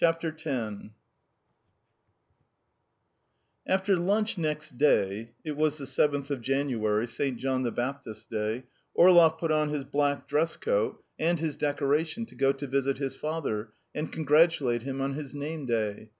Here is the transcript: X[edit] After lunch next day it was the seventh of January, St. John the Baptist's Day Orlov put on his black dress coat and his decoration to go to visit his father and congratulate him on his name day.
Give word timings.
X[edit] 0.03 0.89
After 3.67 3.95
lunch 3.95 4.35
next 4.35 4.75
day 4.79 5.29
it 5.43 5.55
was 5.55 5.77
the 5.77 5.85
seventh 5.85 6.31
of 6.31 6.41
January, 6.41 7.05
St. 7.05 7.37
John 7.37 7.61
the 7.61 7.71
Baptist's 7.71 8.25
Day 8.25 8.63
Orlov 8.95 9.37
put 9.37 9.51
on 9.51 9.69
his 9.69 9.83
black 9.83 10.27
dress 10.27 10.57
coat 10.57 11.03
and 11.19 11.39
his 11.39 11.55
decoration 11.55 12.25
to 12.25 12.33
go 12.33 12.51
to 12.51 12.65
visit 12.65 12.97
his 12.97 13.15
father 13.15 13.73
and 13.93 14.11
congratulate 14.11 14.81
him 14.81 15.01
on 15.01 15.13
his 15.13 15.35
name 15.35 15.67
day. 15.67 16.09